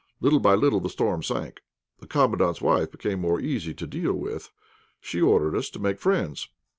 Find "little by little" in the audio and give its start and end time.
0.19-0.79